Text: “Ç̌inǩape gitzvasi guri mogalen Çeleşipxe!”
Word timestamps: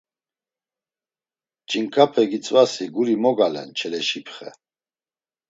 “Ç̌inǩape 1.69 2.23
gitzvasi 2.31 2.85
guri 2.93 3.15
mogalen 3.23 3.69
Çeleşipxe!” 3.77 4.49